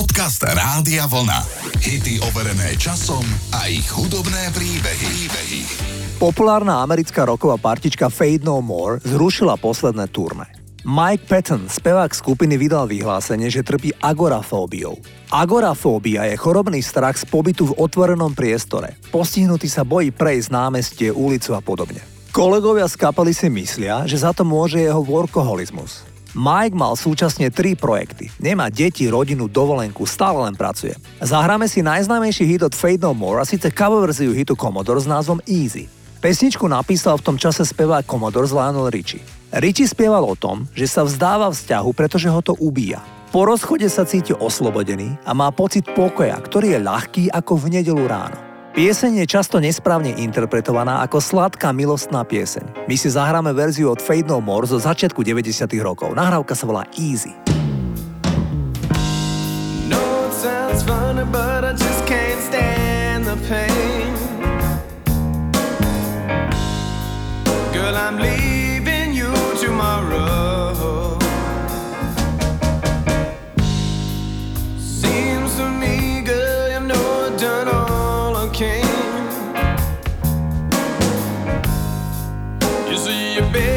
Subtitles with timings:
[0.00, 1.44] Podcast Rádia Vlna.
[1.76, 3.20] Hity overené časom
[3.52, 5.28] a ich hudobné príbehy.
[5.28, 5.60] príbehy.
[6.16, 10.48] Populárna americká roková partička Fade No More zrušila posledné turné.
[10.88, 14.96] Mike Patton, spevák skupiny, vydal vyhlásenie, že trpí agorafóbiou.
[15.28, 18.96] Agorafóbia je chorobný strach z pobytu v otvorenom priestore.
[19.12, 22.00] Postihnutý sa bojí prejsť námestie, ulicu a podobne.
[22.32, 26.08] Kolegovia z kapely si myslia, že za to môže jeho workoholizmus.
[26.34, 28.30] Mike mal súčasne tri projekty.
[28.38, 30.94] Nemá deti, rodinu, dovolenku, stále len pracuje.
[31.18, 35.10] Zahráme si najznámejší hit od Fade No More a síce cover verziu hitu Commodore s
[35.10, 35.90] názvom Easy.
[36.20, 39.24] Pesničku napísal v tom čase spevák Commodore z Lionel Richie.
[39.50, 43.02] Richie spieval o tom, že sa vzdáva vzťahu, pretože ho to ubíja.
[43.30, 48.04] Po rozchode sa cíti oslobodený a má pocit pokoja, ktorý je ľahký ako v nedelu
[48.06, 48.49] ráno.
[48.70, 52.86] Pieseň je často nesprávne interpretovaná ako sladká milostná pieseň.
[52.86, 56.14] My si zahráme verziu od Fade No More zo začiatku 90 rokov.
[56.14, 57.34] Nahrávka sa volá Easy.
[59.90, 59.98] No.
[67.74, 68.49] Girl, I'm leaving
[83.40, 83.69] your bed.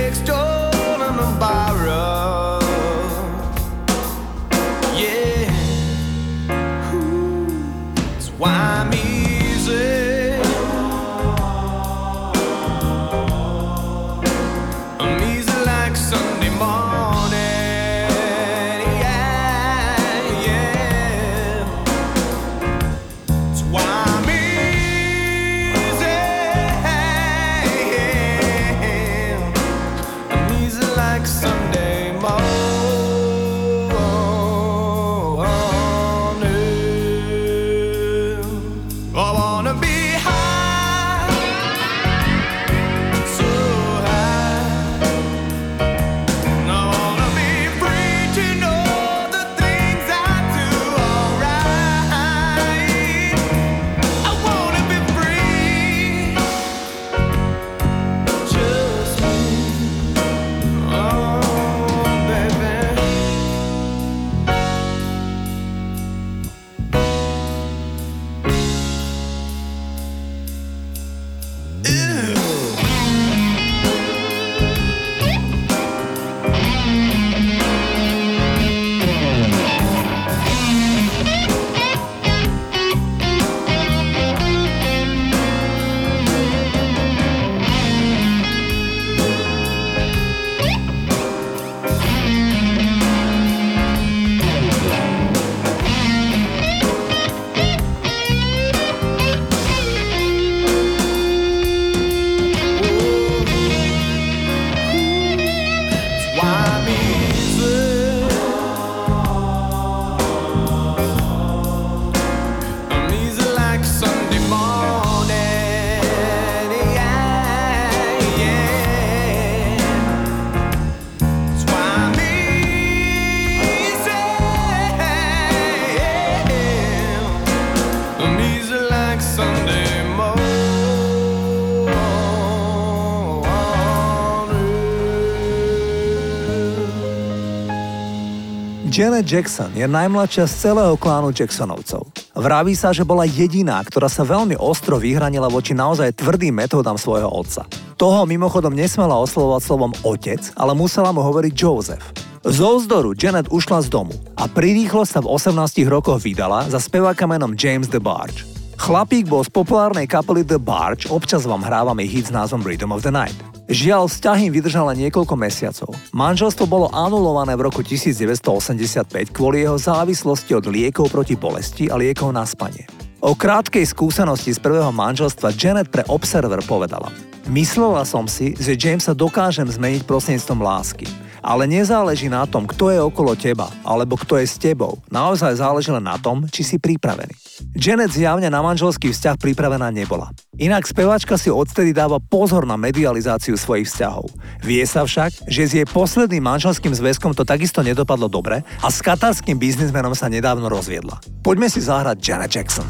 [138.93, 142.13] Janet Jackson je najmladšia z celého klánu Jacksonovcov.
[142.37, 147.25] Vraví sa, že bola jediná, ktorá sa veľmi ostro vyhranila voči naozaj tvrdým metódam svojho
[147.25, 147.65] otca.
[147.97, 152.05] Toho mimochodom nesmela oslovovať slovom otec, ale musela mu hovoriť Joseph.
[152.45, 155.57] Z ozdoru Janet ušla z domu a prirýchlo sa v 18
[155.89, 158.45] rokoch vydala za speváka menom James the Barge.
[158.77, 163.01] Chlapík bol z populárnej kapely The Barge, občas vám hrávame hit s názvom Rhythm of
[163.01, 163.52] the Night.
[163.73, 165.97] Žiaľ, vzťah im vydržal len niekoľko mesiacov.
[166.13, 172.29] Manželstvo bolo anulované v roku 1985 kvôli jeho závislosti od liekov proti bolesti a liekov
[172.29, 172.85] na spanie.
[173.17, 177.09] O krátkej skúsenosti z prvého manželstva Janet pre Observer povedala
[177.49, 181.09] Myslela som si, že Jamesa dokážem zmeniť prostredníctvom lásky.
[181.41, 185.01] Ale nezáleží na tom, kto je okolo teba, alebo kto je s tebou.
[185.09, 187.33] Naozaj záleží len na tom, či si pripravený.
[187.73, 190.29] Janet zjavne na manželský vzťah pripravená nebola.
[190.61, 194.29] Inak spevačka si odtedy dáva pozor na medializáciu svojich vzťahov.
[194.61, 199.01] Vie sa však, že s jej posledným manželským zväzkom to takisto nedopadlo dobre a s
[199.01, 201.17] katarským biznismenom sa nedávno rozviedla.
[201.41, 202.85] Poďme si zahrať Janet Jackson.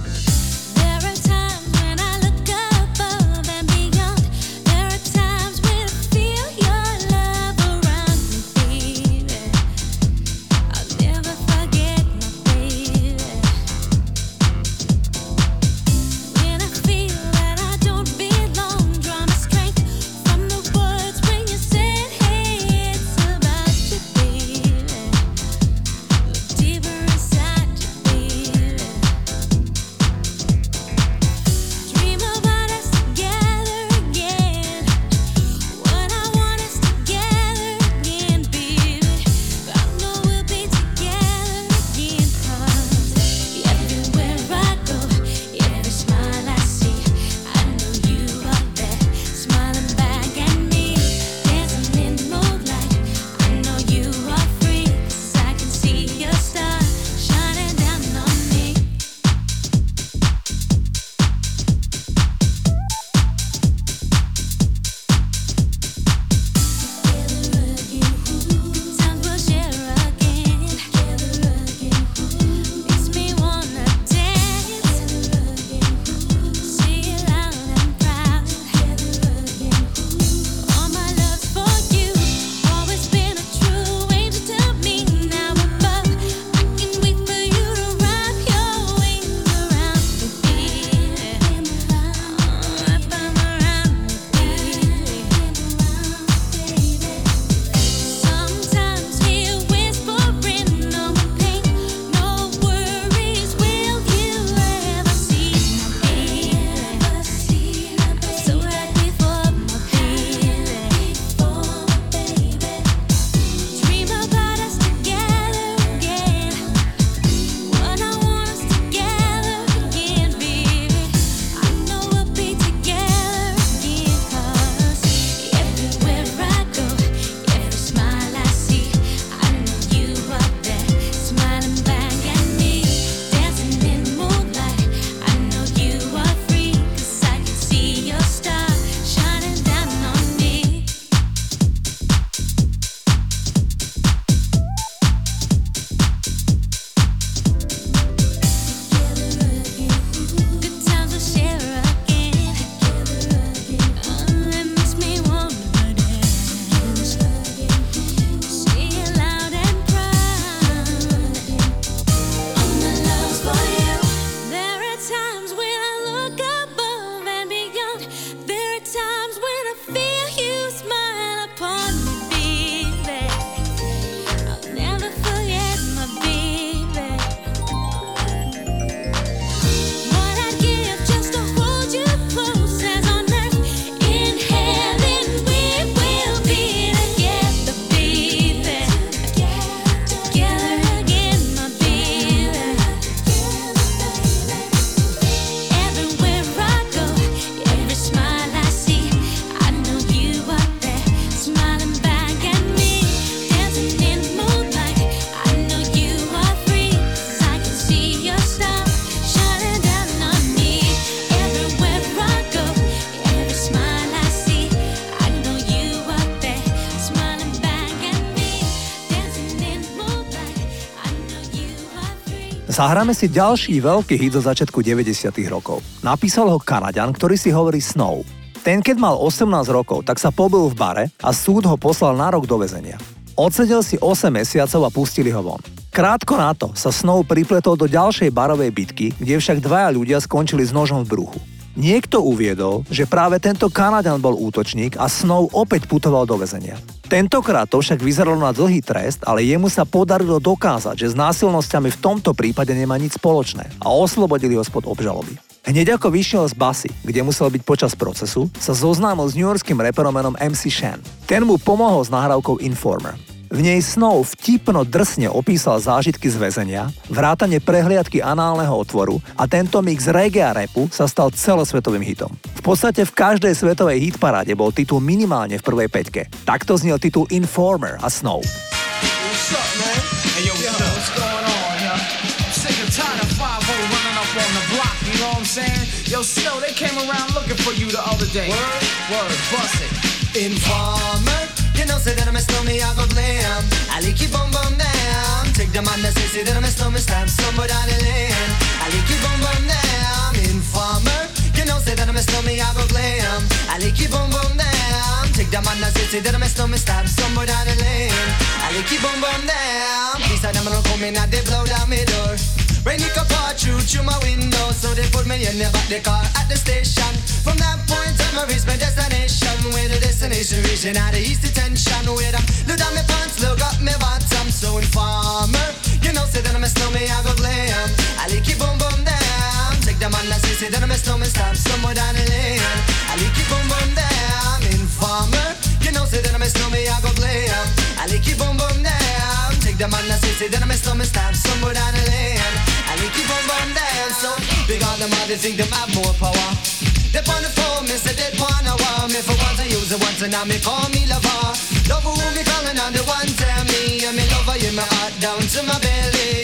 [222.73, 225.29] Zahráme si ďalší veľký hit zo začiatku 90.
[225.45, 225.85] rokov.
[226.01, 228.25] Napísal ho Kanaďan, ktorý si hovorí Snow.
[228.65, 232.33] Ten, keď mal 18 rokov, tak sa pobil v bare a súd ho poslal na
[232.33, 232.97] rok do väzenia.
[233.37, 235.61] Odsedel si 8 mesiacov a pustili ho von.
[235.93, 240.65] Krátko na to sa Snow pripletol do ďalšej barovej bitky, kde však dvaja ľudia skončili
[240.65, 241.37] s nožom v bruchu.
[241.73, 246.77] Niekto uviedol, že práve tento Kanaďan bol útočník a Snow opäť putoval do väzenia.
[247.09, 251.89] Tentokrát to však vyzeralo na dlhý trest, ale jemu sa podarilo dokázať, že s násilnosťami
[251.89, 255.33] v tomto prípade nemá nič spoločné a oslobodili ho spod obžaloby.
[255.65, 260.13] Hneď ako vyšiel z basy, kde musel byť počas procesu, sa zoznámil s newyorským reperom
[260.13, 261.01] menom MC Shan.
[261.25, 263.32] Ten mu pomohol s nahrávkou Informer.
[263.53, 269.77] V nej Snow vtipno drsne opísal zážitky z väzenia, vrátane prehliadky análneho otvoru a tento
[269.85, 272.33] mix reggae a rapu sa stal celosvetovým hitom.
[272.33, 276.33] V podstate v každej svetovej hitparáde bol titul minimálne v prvej peťke.
[276.49, 278.41] Takto znel titul Informer a Snow.
[278.41, 280.01] What's up, man?
[280.33, 281.93] Hey, yo, what's, yo, what's going on, yo?
[281.93, 285.45] I'm sick and tired of 5 running up on the block, you know what I'm
[285.45, 285.85] saying?
[286.09, 288.49] Yo, Snow, they came around looking for you the other day.
[288.49, 288.81] Word?
[289.13, 289.93] Word, bust it.
[290.41, 293.61] Informer you know, say that I'm a snowman, I go glam.
[293.89, 295.53] I like you boom boom down.
[295.53, 298.51] Take the man that say, say that I'm a snowman, stamp somewhere down the lane.
[298.81, 300.31] I like you boom boom down.
[300.49, 301.21] Informer,
[301.57, 303.41] you know, say that I'm a snowman, I go glam.
[303.69, 305.21] I like you boom boom down.
[305.33, 308.29] Take the man that say, say that I'm a snowman, stamp somewhere down the lane.
[308.61, 310.21] I like you boom boom down.
[310.29, 312.37] These are them gonna come in and they blow down my door.
[312.83, 315.87] Rain it could pour through through my window, so they put me in the back
[315.87, 317.07] the car at the station.
[317.43, 319.51] From that point on, I reached my destination.
[319.75, 322.07] Where the destination reaching out the east detention.
[322.07, 325.67] Where I look down my pants, look up my bottom, so informer.
[325.99, 327.91] You know, say that I'm a snowman, I go glam.
[328.15, 329.75] I like it boom boom down.
[329.83, 332.63] Take the man that say, say that I'm a snowman, stop somewhere down the lane.
[333.11, 334.57] I like it boom boom down.
[334.71, 335.49] Informer.
[335.83, 337.67] You know, say that I'm a snowman, I go glam.
[337.99, 339.51] I like it boom boom down.
[339.59, 342.73] Take the man that say, say that I'm a snowman, stop somewhere down the lane.
[342.87, 344.29] And we keep on run dance so
[344.67, 346.72] Because them all they think them have more power
[347.13, 350.01] They on the phone, me say they wanna want me For once I use it
[350.01, 351.53] once and now me call me lover.
[351.85, 354.01] Love who me calling on the one tell me.
[354.01, 356.41] And me lover in my heart down to my belly.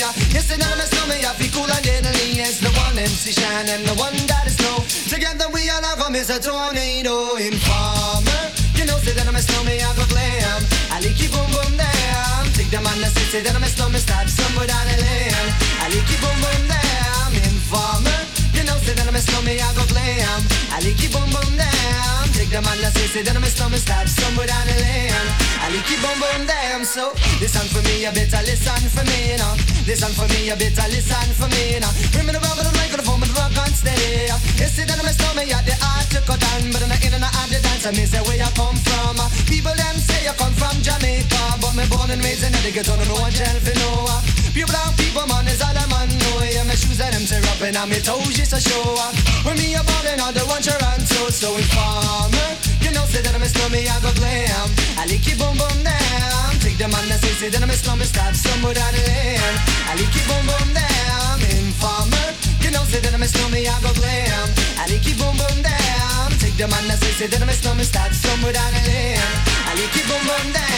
[0.50, 2.38] Say now me stomach I feel cool and deadly.
[2.38, 6.06] It's the one MC Shine and the one that is snow Together we all have
[6.06, 8.42] a miss a tornado Informer.
[8.78, 10.62] You know say that I'm a snowman I go glam.
[10.94, 14.02] I like you boom boom down Take them on the city that I'm a snowman
[14.02, 15.50] Start somewhere down the lane.
[15.82, 18.39] I like you boom boom down Informer
[18.86, 22.52] say that I'm a snowman I go glam I like you boom boom down Take
[22.52, 25.28] them on the city that I'm a snowman Start somewhere down the lane
[25.64, 27.12] I like you boom boom down So
[27.44, 29.54] listen for me you better listen for me you know.
[29.88, 31.92] Listen for me you better listen for me you know.
[32.14, 35.08] Bring me the rubber the microphone with the rock on steady You see that I'm
[35.10, 37.60] a snowman Yeah the art to cut down But I'm not in and out the
[37.60, 37.86] dance.
[37.86, 39.18] I me say where you come from.
[39.50, 42.96] People them say you come from Jamaica But me born and raised in the ghetto
[43.10, 44.08] No one tell for no.
[44.54, 47.44] Pure brown people man is all I'm on know Yeah my shoes and them tear
[47.50, 48.86] up And I'm toes just a show
[49.46, 52.50] When me a ballin' all the one Toronto So informer
[52.84, 55.78] You know say that I'm a slummy I go glam I lick you boom boom
[55.84, 59.02] down Take the man that say say that I'm a slummy Stop somewhere down the
[59.10, 59.58] lane
[59.90, 63.76] I lick you boom boom down Informer You know say that I'm a slummy I
[63.82, 64.48] go glam.
[64.80, 67.54] I lick you boom boom down Take the man that say say that I'm a
[67.54, 69.20] slummy Stop somewhere down the lane
[69.68, 70.70] I lick you boom boom down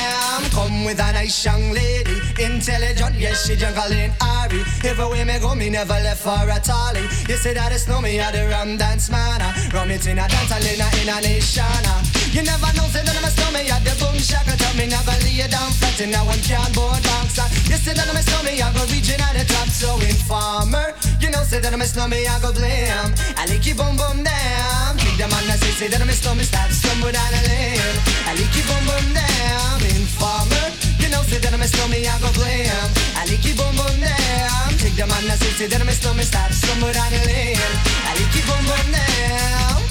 [0.52, 2.20] Come with a nice young lady.
[2.38, 4.62] Intelligent, yes she juggling Ari.
[4.84, 7.04] Everywhere me go me never left for a tally.
[7.30, 9.56] You say that it's no me at the rum dance man ah.
[9.74, 12.01] Rum it in a dance in a, in a nation ah.
[12.32, 15.12] You never know say that I'm a snowman at the boom shaka Tell me never
[15.28, 17.36] lay down flat in a one cardboard box
[17.68, 20.96] You say that I'm a snowman I go reaching at the top So informer.
[21.20, 24.24] You know say that I'm a snowman I go glam I lick you boom boom
[24.24, 27.42] down Big the man that say say that I'm a snowman Stop somewhere down the
[27.52, 27.96] lane.
[28.24, 30.72] I lick you boom boom down Informer.
[31.04, 32.88] You know say that I'm a snowman I go glam
[33.20, 35.92] I lick you boom boom down Take the man that say say that I'm a
[35.92, 37.60] snowman Stop somewhere down the lane.
[38.08, 39.84] I lick you boom boom down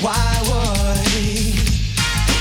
[0.00, 0.16] Why
[0.48, 1.43] would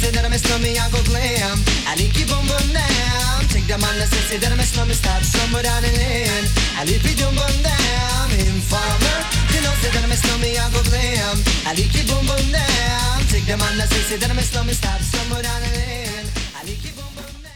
[0.00, 1.60] You know say that I'm a slummy I go glam.
[1.84, 4.64] I lick you boom boom down Take the man that say say that I'm a
[4.64, 9.18] slummy Stop somewhere down the lane I lick you boom boom down Informer
[9.52, 11.36] You know say that I'm a slummy I go glam.
[11.68, 13.90] I lick you boom boom down Take the man that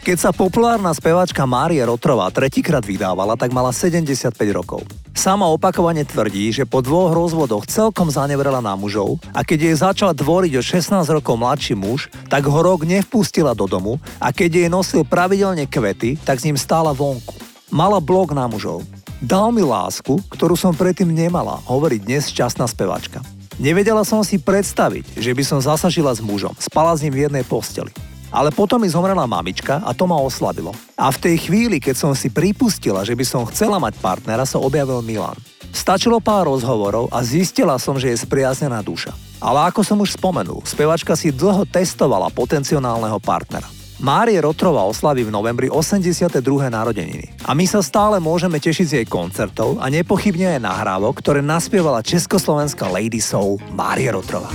[0.05, 4.85] Keď sa populárna speváčka Márie Rotrová tretíkrát vydávala, tak mala 75 rokov.
[5.17, 10.13] Sama opakovane tvrdí, že po dvoch rozvodoch celkom zanevrela na mužov a keď jej začal
[10.13, 10.63] dvoriť o
[11.01, 15.65] 16 rokov mladší muž, tak ho rok nevpustila do domu a keď jej nosil pravidelne
[15.65, 17.33] kvety, tak s ním stála vonku.
[17.73, 18.85] Mala blok na mužov.
[19.25, 23.25] Dal mi lásku, ktorú som predtým nemala, hovorí dnes šťastná spevačka.
[23.57, 27.45] Nevedela som si predstaviť, že by som zasažila s mužom, spala s ním v jednej
[27.49, 27.89] posteli.
[28.35, 30.75] Ale potom mi zomrela mamička a to ma oslabilo.
[30.99, 34.59] A v tej chvíli, keď som si pripustila, že by som chcela mať partnera, sa
[34.59, 35.39] objavil Milan.
[35.71, 39.15] Stačilo pár rozhovorov a zistila som, že je spriaznená duša.
[39.39, 43.71] Ale ako som už spomenul, spevačka si dlho testovala potenciálneho partnera.
[44.03, 46.43] Márie Rotrova oslaví v novembri 82.
[46.67, 47.47] narodeniny.
[47.47, 52.03] A my sa stále môžeme tešiť z jej koncertov a nepochybne aj nahrávok, ktoré naspievala
[52.03, 54.51] československá Lady Soul Márie Rotrova.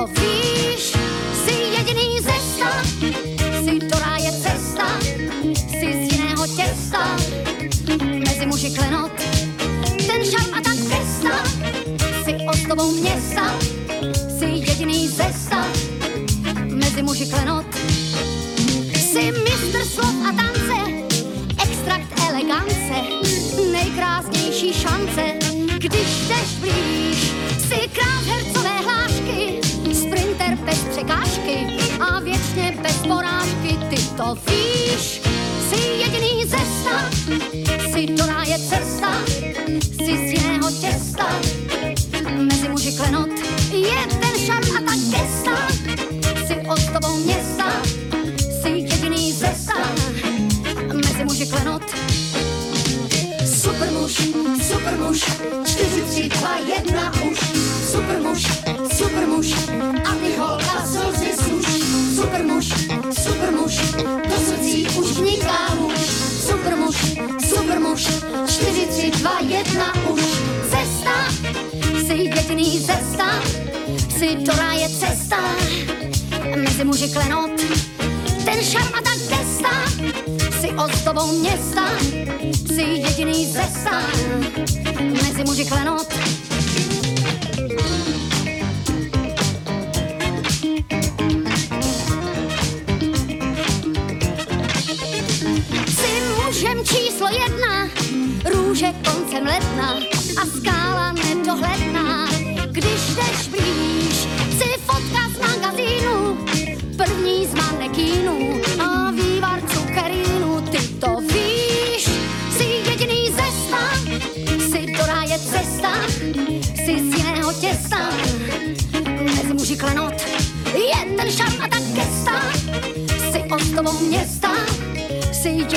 [0.00, 0.96] to víš,
[1.44, 2.72] si jediný ze sta,
[3.60, 4.88] si ktorá je cesta,
[5.52, 7.04] si z iného testa,
[8.00, 9.12] mezi muži klenot,
[10.00, 11.36] ten šal a ta kesta,
[12.24, 13.44] si ozdobou města,
[14.40, 15.68] si jediný ze sta,
[16.72, 17.68] mezi muži klenot,
[18.96, 20.80] si mistr slov a tance,
[21.60, 22.96] extrakt elegance,
[23.68, 25.36] nejkrásnější šance,
[25.76, 26.39] když te
[34.46, 34.69] feet.
[76.80, 77.60] si muži klenot.
[78.44, 79.72] Ten šarm a ta gesta,
[80.60, 81.84] si ozdobou města,
[82.74, 84.08] si jediný ze stan,
[85.12, 86.08] mezi muži klenot.
[95.86, 97.88] Jsi mužem číslo jedna,
[98.54, 99.96] růže koncem ledna
[100.42, 102.28] a skála nedohledná,
[102.70, 104.16] když jdeš blíž,
[104.58, 106.19] si fotka z magazínu,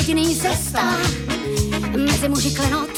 [0.04, 0.84] jediný cesta.
[1.96, 2.92] Mezi muži klenot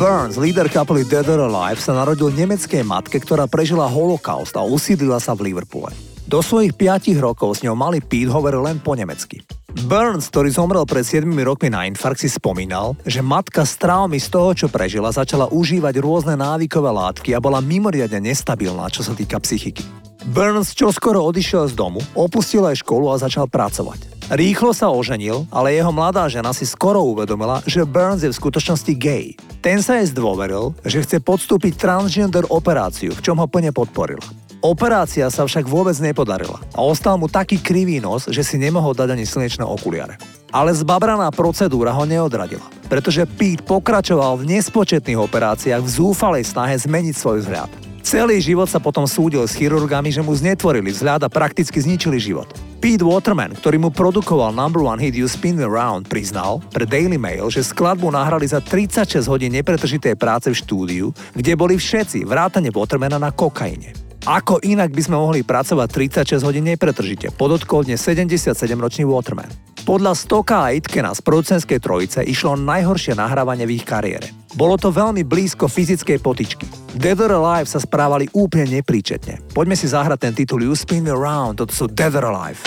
[0.00, 5.20] Burns, líder kapely Dead or Alive, sa narodil nemeckej matke, ktorá prežila holokaust a usídlila
[5.20, 5.92] sa v Liverpoole.
[6.24, 9.44] Do svojich 5 rokov s ňou mali Pete hovoril len po nemecky.
[9.84, 14.32] Burns, ktorý zomrel pred 7 rokmi na infarkt, si spomínal, že matka z traumy z
[14.32, 19.36] toho, čo prežila, začala užívať rôzne návykové látky a bola mimoriadne nestabilná, čo sa týka
[19.36, 19.84] psychiky.
[20.20, 24.28] Burns čoskoro odišiel z domu, opustil aj školu a začal pracovať.
[24.28, 28.92] Rýchlo sa oženil, ale jeho mladá žena si skoro uvedomila, že Burns je v skutočnosti
[29.00, 29.32] gay.
[29.64, 34.22] Ten sa jej zdôveril, že chce podstúpiť transgender operáciu, v čom ho plne podporila.
[34.60, 39.16] Operácia sa však vôbec nepodarila a ostal mu taký krivý nos, že si nemohol dať
[39.16, 40.20] ani slnečné okuliare.
[40.52, 47.14] Ale zbabraná procedúra ho neodradila, pretože Pete pokračoval v nespočetných operáciách v zúfalej snahe zmeniť
[47.16, 47.89] svoj vzhľad.
[48.00, 52.48] Celý život sa potom súdil s chirurgami, že mu znetvorili vzhľad a prakticky zničili život.
[52.80, 57.52] Pete Waterman, ktorý mu produkoval number one hit You Spin Around, priznal pre Daily Mail,
[57.52, 63.20] že skladbu nahrali za 36 hodín nepretržitej práce v štúdiu, kde boli všetci, vrátane Watermana
[63.20, 64.09] na kokaine.
[64.28, 65.88] Ako inak by sme mohli pracovať
[66.28, 69.48] 36 hodín nepretržite, podotkol dnes 77-ročný Waterman.
[69.88, 74.28] Podľa Stoka a Itkena z producentskej trojice išlo najhoršie nahrávanie v ich kariére.
[74.52, 76.68] Bolo to veľmi blízko fyzickej potičky.
[77.00, 79.40] Dead or Alive sa správali úplne nepríčetne.
[79.56, 82.60] Poďme si zahrať ten titul You Spin Me Around, toto sú Dead or Alive.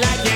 [0.00, 0.29] Like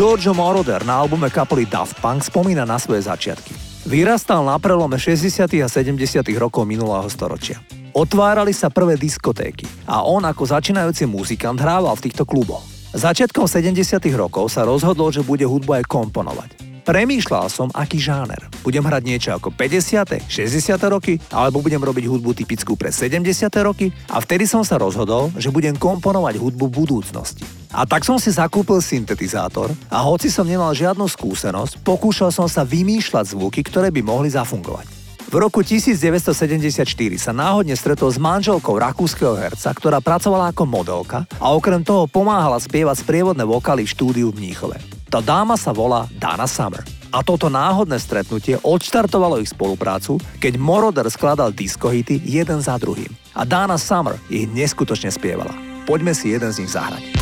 [0.00, 3.52] Giorgio Moroder na albume kapely Daft Punk spomína na svoje začiatky.
[3.84, 5.44] Vyrastal na prelome 60.
[5.60, 6.24] a 70.
[6.40, 7.60] rokov minulého storočia.
[7.92, 12.64] Otvárali sa prvé diskotéky a on ako začínajúci muzikant hrával v týchto kluboch.
[12.96, 13.76] Začiatkom 70.
[14.16, 16.80] rokov sa rozhodol, že bude hudbu aj komponovať.
[16.88, 18.40] Premýšľal som, aký žáner.
[18.64, 20.80] Budem hrať niečo ako 50., 60.
[20.88, 23.20] roky, alebo budem robiť hudbu typickú pre 70.
[23.60, 27.59] roky a vtedy som sa rozhodol, že budem komponovať hudbu budúcnosti.
[27.70, 32.66] A tak som si zakúpil syntetizátor a hoci som nemal žiadnu skúsenosť, pokúšal som sa
[32.66, 35.00] vymýšľať zvuky, ktoré by mohli zafungovať.
[35.30, 36.82] V roku 1974
[37.14, 42.58] sa náhodne stretol s manželkou rakúskeho herca, ktorá pracovala ako modelka a okrem toho pomáhala
[42.58, 44.82] spievať sprievodné vokály v štúdiu v Mníchove.
[45.06, 46.82] Tá dáma sa volá Dana Summer.
[47.14, 53.10] A toto náhodné stretnutie odštartovalo ich spoluprácu, keď Moroder skladal diskohity jeden za druhým.
[53.34, 55.54] A Dana Summer ich neskutočne spievala.
[55.86, 57.19] Poďme si jeden z nich zahrať.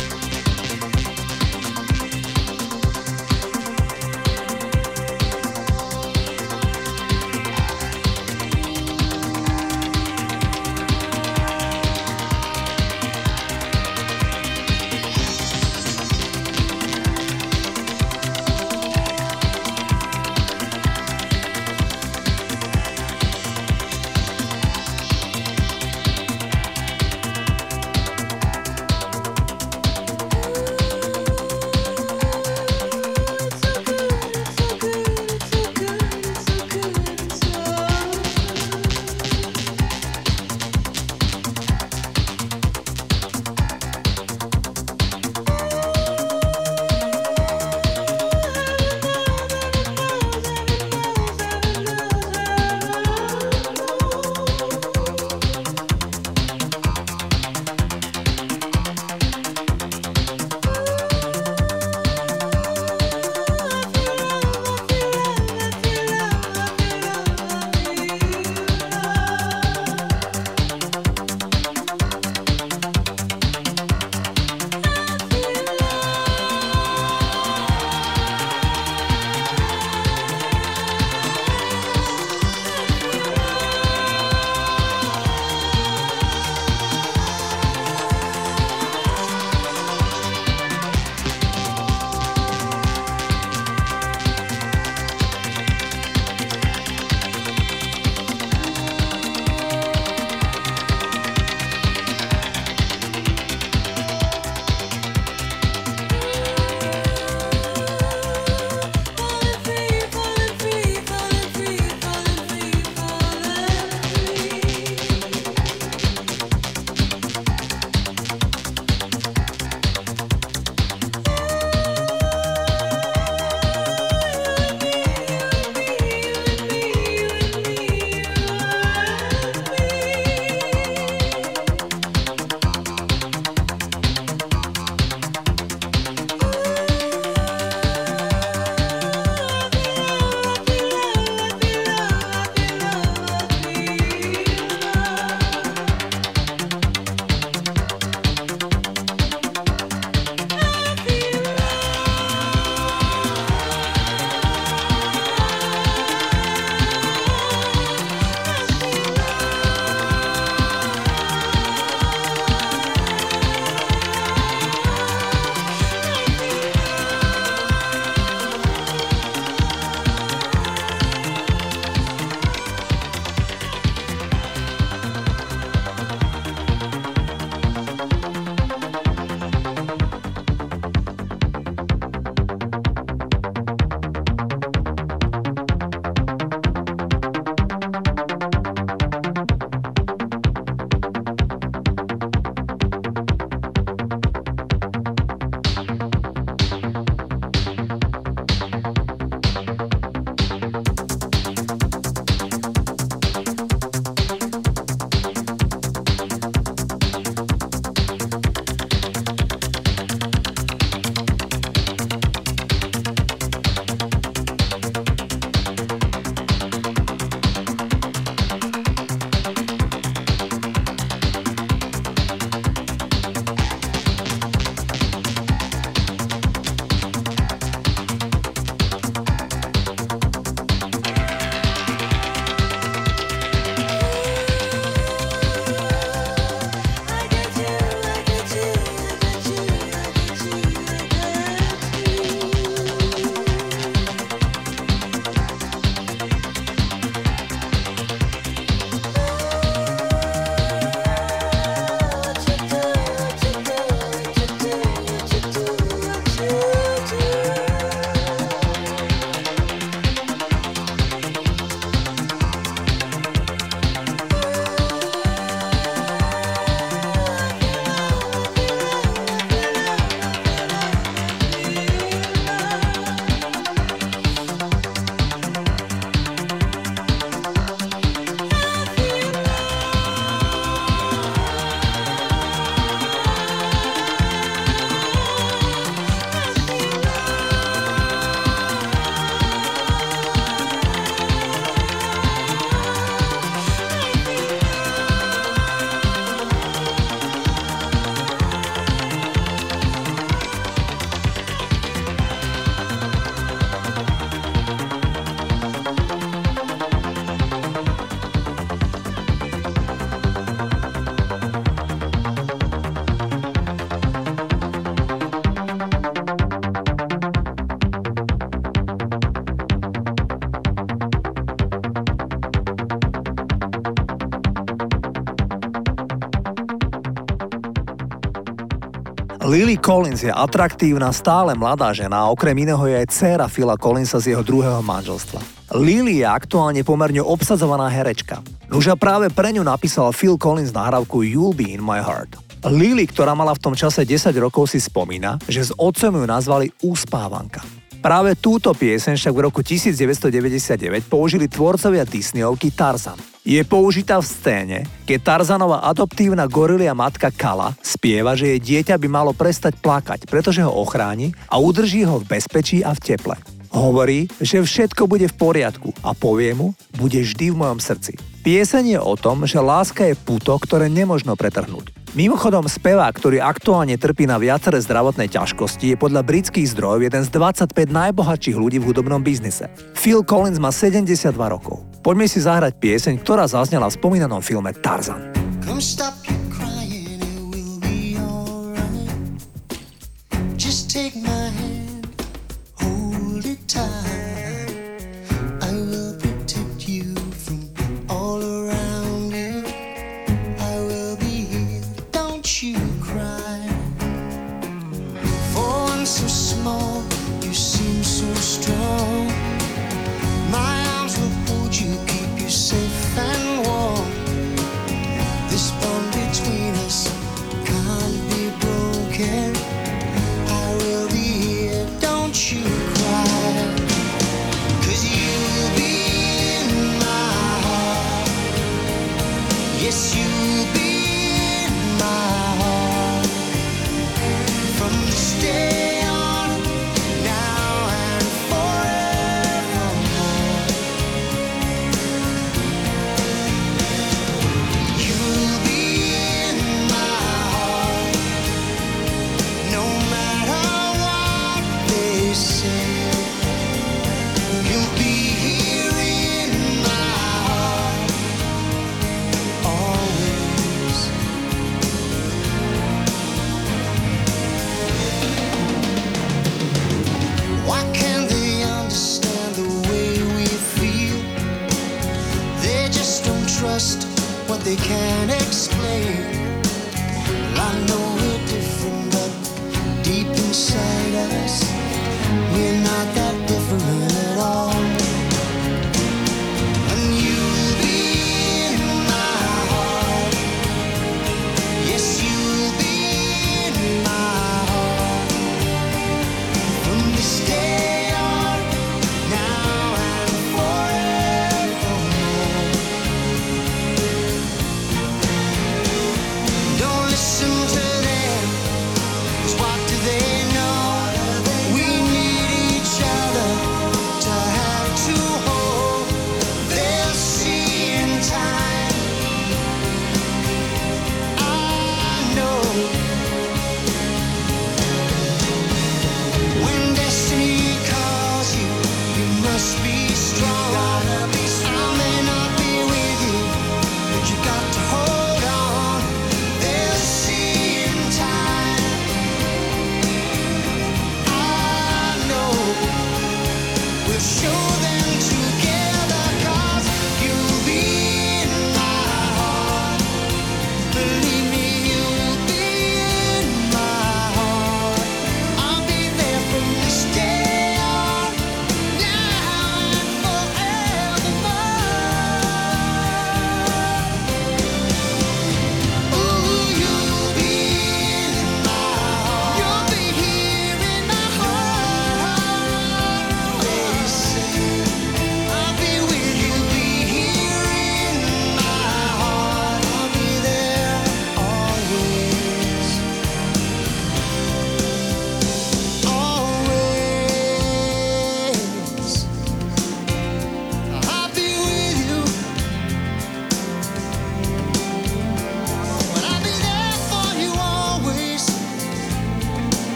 [329.79, 334.35] Collins je atraktívna, stále mladá žena a okrem iného je aj dcéra Phila Collinsa z
[334.35, 335.39] jeho druhého manželstva.
[335.79, 338.43] Lily je aktuálne pomerne obsadzovaná herečka.
[338.69, 342.35] Už a práve pre ňu napísal Phil Collins nahrávku You'll Be In My Heart.
[342.67, 346.67] Lily, ktorá mala v tom čase 10 rokov, si spomína, že s otcom ju nazvali
[346.83, 347.63] Úspávanka.
[347.99, 353.19] Práve túto pieseň však v roku 1999 použili tvorcovia Disneyovky Tarzan.
[353.47, 359.07] Je použitá v scéne, keď Tarzanova adoptívna gorilia matka Kala spieva, že jej dieťa by
[359.07, 363.39] malo prestať plakať, pretože ho ochráni a udrží ho v bezpečí a v teple.
[363.71, 368.17] Hovorí, že všetko bude v poriadku a povie mu, bude vždy v mojom srdci.
[368.43, 371.95] Pieseň je o tom, že láska je puto, ktoré nemožno pretrhnúť.
[372.17, 377.29] Mimochodom, spevák, ktorý aktuálne trpí na viaceré zdravotné ťažkosti, je podľa britských zdrojov jeden z
[377.29, 379.69] 25 najbohatších ľudí v hudobnom biznise.
[379.93, 381.88] Phil Collins má 72 rokov.
[382.09, 385.29] Poďme si zahrať pieseň, ktorá zaznela v spomínanom filme Tarzan.
[385.61, 386.18] Come stop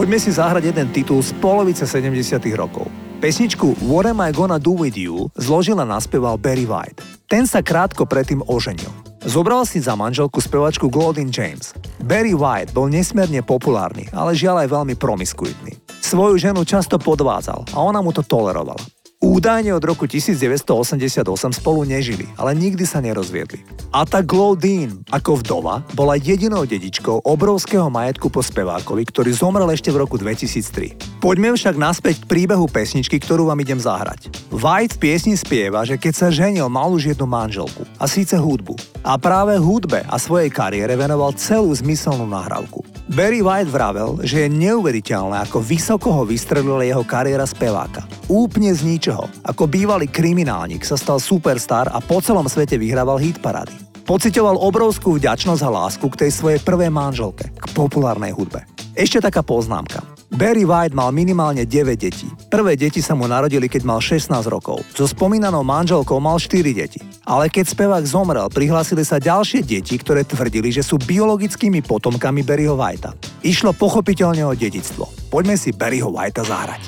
[0.00, 2.88] Poďme si zahrať jeden titul z polovice 70 rokov.
[3.20, 7.04] Pesničku What Am I Gonna Do With You zložila naspieval Barry White.
[7.28, 8.88] Ten sa krátko predtým oženil.
[9.28, 11.76] Zobral si za manželku spevačku Claudine James.
[12.00, 15.76] Barry White bol nesmierne populárny, ale žiaľ aj veľmi promiskuitný.
[16.00, 18.99] Svoju ženu často podvádzal a ona mu to tolerovala.
[19.20, 23.60] Údajne od roku 1988 spolu nežili, ale nikdy sa nerozviedli.
[23.92, 29.92] A tá Claudine, ako vdova, bola jedinou dedičkou obrovského majetku po spevákovi, ktorý zomrel ešte
[29.92, 31.20] v roku 2003.
[31.20, 34.32] Poďme však naspäť k príbehu pesničky, ktorú vám idem zahrať.
[34.48, 39.04] White v piesni spieva, že keď sa ženil, mal už jednu manželku, a síce hudbu.
[39.04, 42.89] A práve hudbe a svojej kariére venoval celú zmyselnú nahrávku.
[43.10, 48.06] Barry White vravel, že je neuveriteľné, ako vysoko ho vystrelila jeho kariéra speváka.
[48.30, 49.26] Úplne z ničoho.
[49.42, 53.74] Ako bývalý kriminálnik sa stal superstar a po celom svete vyhrával hit parády.
[54.06, 58.62] Pocitoval obrovskú vďačnosť a lásku k tej svojej prvej manželke, k populárnej hudbe.
[58.94, 60.06] Ešte taká poznámka.
[60.30, 62.30] Barry White mal minimálne 9 detí.
[62.46, 64.78] Prvé deti sa mu narodili, keď mal 16 rokov.
[64.94, 67.02] So spomínanou manželkou mal 4 deti.
[67.26, 72.78] Ale keď spevák zomrel, prihlásili sa ďalšie deti, ktoré tvrdili, že sú biologickými potomkami Barryho
[72.78, 73.10] Whitea.
[73.42, 75.10] Išlo pochopiteľne o dedictvo.
[75.34, 76.82] Poďme si Barryho Whitea zahrať.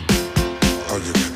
[0.94, 1.31] Oh,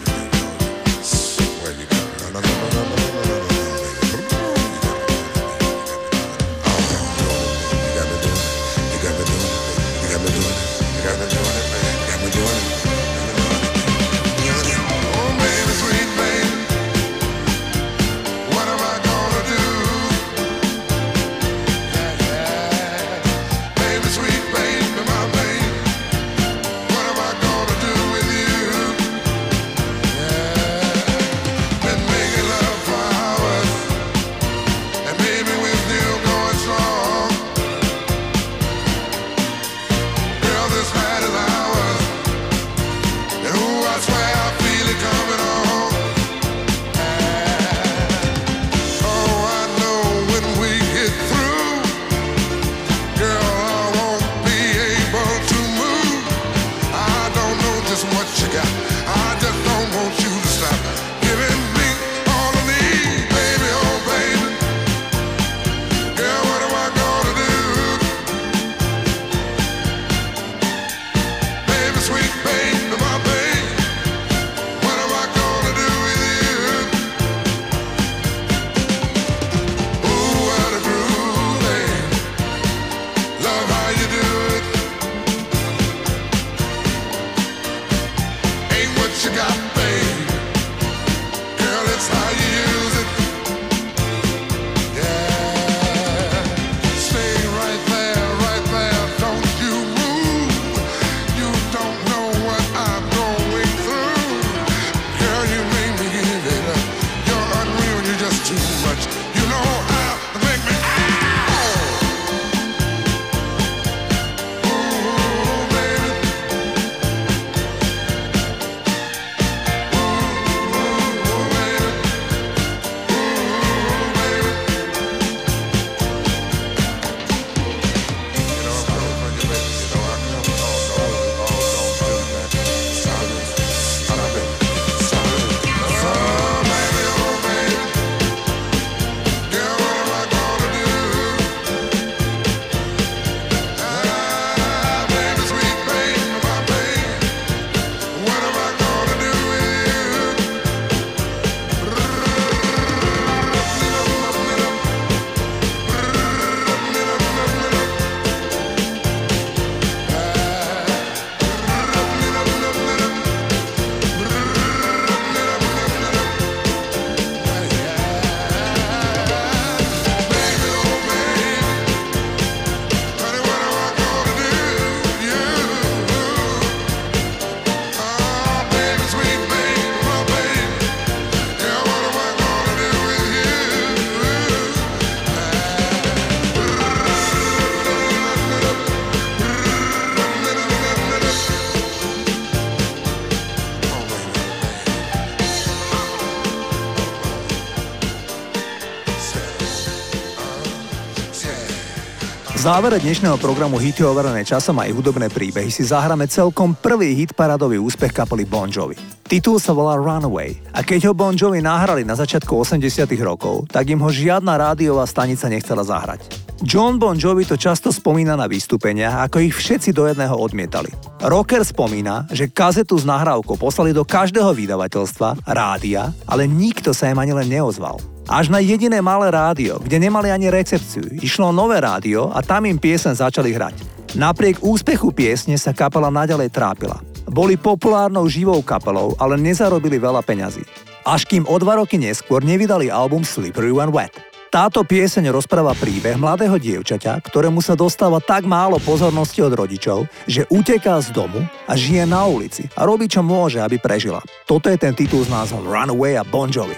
[202.66, 207.78] závere dnešného programu Hity overené časom aj hudobné príbehy si zahráme celkom prvý hit paradový
[207.78, 208.98] úspech kapely Bon Jovi.
[209.22, 213.86] Titul sa volá Runaway a keď ho Bon Jovi nahrali na začiatku 80 rokov, tak
[213.86, 216.26] im ho žiadna rádiová stanica nechcela zahrať.
[216.66, 220.90] John Bon Jovi to často spomína na vystúpenia, ako ich všetci do jedného odmietali.
[221.22, 227.22] Rocker spomína, že kazetu s nahrávkou poslali do každého vydavateľstva, rádia, ale nikto sa im
[227.22, 228.15] ani len neozval.
[228.26, 232.74] Až na jediné malé rádio, kde nemali ani recepciu, išlo nové rádio a tam im
[232.74, 233.78] piesen začali hrať.
[234.18, 236.98] Napriek úspechu piesne sa kapela naďalej trápila.
[237.30, 240.66] Boli populárnou živou kapelou, ale nezarobili veľa peňazí.
[241.06, 244.10] Až kým o dva roky neskôr nevydali album Slippery When Wet.
[244.50, 250.50] Táto pieseň rozpráva príbeh mladého dievčaťa, ktorému sa dostáva tak málo pozornosti od rodičov, že
[250.50, 254.18] uteká z domu a žije na ulici a robí čo môže, aby prežila.
[254.50, 256.74] Toto je ten titul s názvom Runaway a Bon Jovi.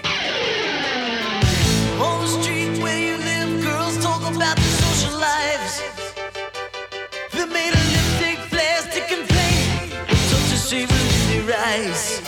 [11.79, 12.21] eyes.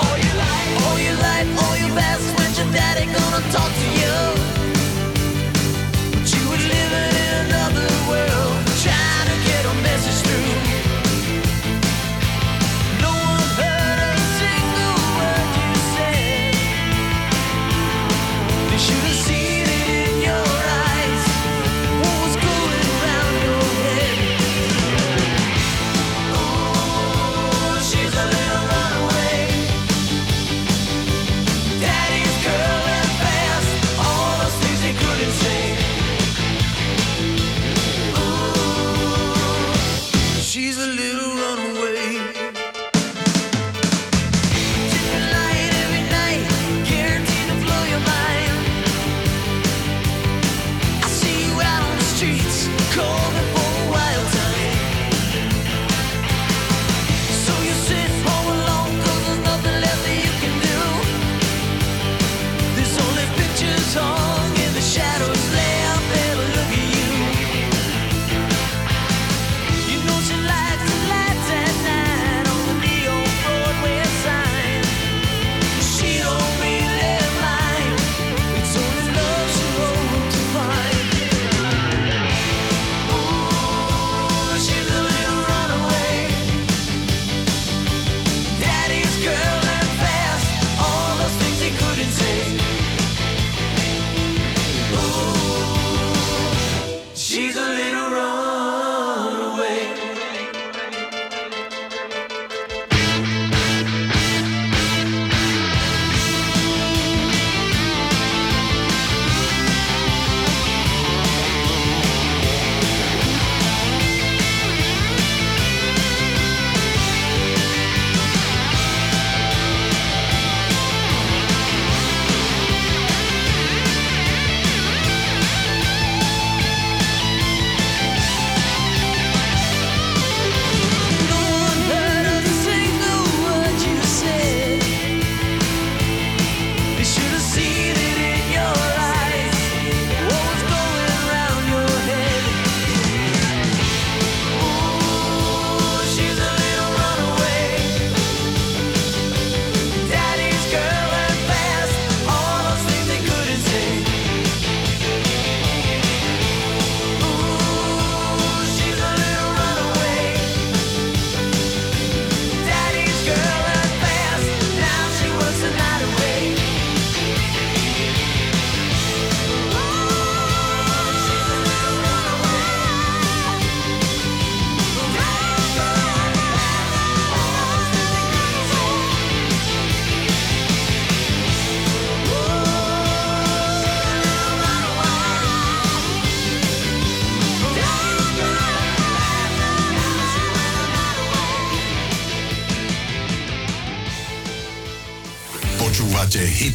[0.00, 3.86] All your life, all your life, all your past, when your daddy gonna talk to
[3.92, 3.97] you?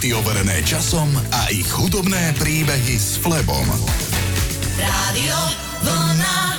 [0.03, 3.63] recepty overené časom a ich chudobné príbehy s Flebom.
[4.75, 5.39] Rádio
[5.79, 6.52] Vlna.